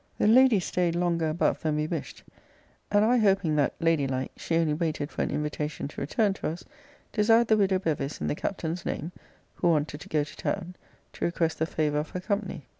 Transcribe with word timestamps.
]The 0.17 0.25
lady 0.25 0.59
staid 0.59 0.95
longer 0.95 1.29
above 1.29 1.61
than 1.61 1.75
we 1.75 1.85
wished; 1.85 2.23
and 2.91 3.05
I 3.05 3.17
hoping 3.17 3.55
that 3.57 3.75
(lady 3.79 4.07
like) 4.07 4.31
she 4.35 4.55
only 4.55 4.73
waited 4.73 5.11
for 5.11 5.21
an 5.21 5.29
invitation 5.29 5.87
to 5.89 6.01
return 6.01 6.33
to 6.33 6.47
us, 6.47 6.63
desired 7.13 7.49
the 7.49 7.57
widow 7.57 7.77
Bevis, 7.77 8.19
in 8.19 8.25
the 8.25 8.33
Captain's 8.33 8.83
name, 8.83 9.11
(who 9.53 9.67
wanted 9.69 10.01
to 10.01 10.09
go 10.09 10.23
to 10.23 10.35
town,) 10.35 10.75
to 11.13 11.25
request 11.25 11.59
the 11.59 11.67
favour 11.67 11.99
of 11.99 12.09
her 12.09 12.19
company. 12.19 12.65